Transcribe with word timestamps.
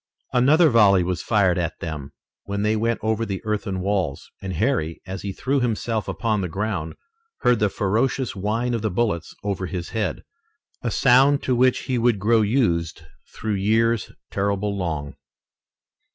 Another 0.33 0.71
volley 0.71 1.03
was 1.03 1.21
fired 1.21 1.59
at 1.59 1.79
them, 1.79 2.11
when 2.45 2.63
they 2.63 2.75
went 2.75 2.99
over 3.03 3.23
the 3.23 3.39
earthen 3.45 3.81
walls, 3.81 4.31
and 4.41 4.53
Harry, 4.53 4.99
as 5.05 5.21
he 5.21 5.31
threw 5.31 5.59
himself 5.59 6.07
upon 6.07 6.41
the 6.41 6.47
ground, 6.49 6.95
heard 7.41 7.59
the 7.59 7.69
ferocious 7.69 8.35
whine 8.35 8.73
of 8.73 8.81
the 8.81 8.89
bullets 8.89 9.35
over 9.43 9.67
his 9.67 9.89
head, 9.89 10.23
a 10.81 10.89
sound 10.89 11.43
to 11.43 11.55
which 11.55 11.81
he 11.81 11.99
would 11.99 12.17
grow 12.17 12.41
used 12.41 13.03
through 13.31 13.53
years 13.53 14.11
terribly 14.31 14.71
long. 14.73 15.13